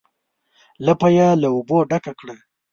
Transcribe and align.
لپه 0.85 1.07
یې 1.17 1.27
له 1.41 1.47
اوبو 1.55 1.77
ډکه 1.89 2.13
کړه. 2.19 2.35